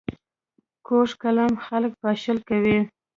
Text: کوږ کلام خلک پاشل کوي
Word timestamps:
کوږ 0.87 1.09
کلام 1.23 1.53
خلک 1.65 1.91
پاشل 2.01 2.37
کوي 2.49 2.77